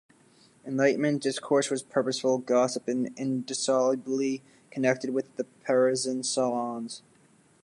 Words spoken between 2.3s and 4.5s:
gossip and indissolubly